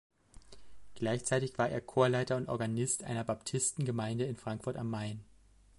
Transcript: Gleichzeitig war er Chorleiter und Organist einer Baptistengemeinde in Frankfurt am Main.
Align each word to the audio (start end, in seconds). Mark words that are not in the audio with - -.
Gleichzeitig 0.95 1.59
war 1.59 1.69
er 1.69 1.79
Chorleiter 1.79 2.35
und 2.35 2.49
Organist 2.49 3.03
einer 3.03 3.23
Baptistengemeinde 3.23 4.25
in 4.25 4.35
Frankfurt 4.35 4.75
am 4.75 4.89
Main. 4.89 5.23